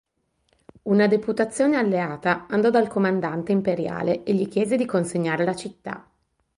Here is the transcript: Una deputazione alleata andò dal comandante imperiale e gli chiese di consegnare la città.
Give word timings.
Una 0.85 1.05
deputazione 1.05 1.77
alleata 1.77 2.47
andò 2.49 2.71
dal 2.71 2.87
comandante 2.87 3.51
imperiale 3.51 4.23
e 4.23 4.33
gli 4.33 4.47
chiese 4.47 4.75
di 4.75 4.87
consegnare 4.87 5.45
la 5.45 5.55
città. 5.55 6.09